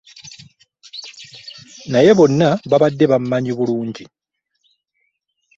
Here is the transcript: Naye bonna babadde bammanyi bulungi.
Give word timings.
Naye 1.91 2.11
bonna 2.17 2.49
babadde 2.71 3.05
bammanyi 3.11 3.51
bulungi. 3.57 4.03